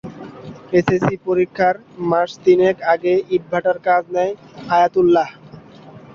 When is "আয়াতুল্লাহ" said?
4.69-5.29